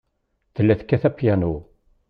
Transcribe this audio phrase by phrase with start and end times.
[0.55, 1.53] Tella tekkat apyanu.